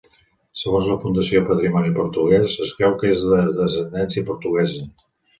[0.59, 4.83] Segons la Fundació Patrimoni Portuguès, es creu que és de descendència portuguesa.